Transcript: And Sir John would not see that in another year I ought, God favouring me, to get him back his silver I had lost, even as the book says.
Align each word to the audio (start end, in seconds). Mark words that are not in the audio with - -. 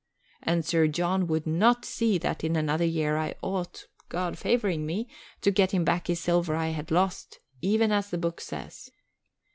And 0.41 0.65
Sir 0.65 0.87
John 0.87 1.27
would 1.27 1.45
not 1.45 1.85
see 1.85 2.17
that 2.17 2.43
in 2.43 2.55
another 2.55 2.83
year 2.85 3.17
I 3.17 3.35
ought, 3.43 3.85
God 4.09 4.35
favouring 4.35 4.83
me, 4.83 5.07
to 5.41 5.51
get 5.51 5.73
him 5.75 5.83
back 5.85 6.07
his 6.07 6.19
silver 6.19 6.55
I 6.55 6.69
had 6.69 6.89
lost, 6.89 7.37
even 7.61 7.91
as 7.91 8.09
the 8.09 8.17
book 8.17 8.41
says. 8.41 8.89